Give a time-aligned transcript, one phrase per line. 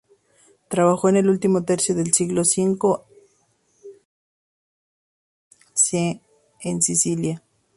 [0.67, 3.03] Trabajó en el último tercio del siglo V a.
[5.75, 6.19] C.
[6.61, 7.43] en Sicilia.